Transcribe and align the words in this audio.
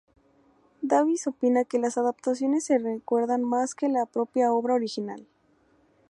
Davis 0.81 1.27
opina 1.27 1.63
que 1.63 1.77
las 1.77 1.95
adaptaciones 1.95 2.63
se 2.63 2.79
recuerdan 2.79 3.43
más 3.43 3.75
que 3.75 3.87
la 3.87 4.07
propia 4.07 4.51
obra 4.51 4.73
original. 4.73 5.27